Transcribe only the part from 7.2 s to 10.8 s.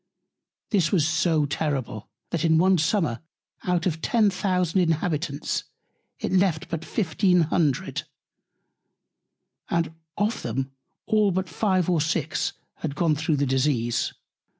hundred, and of them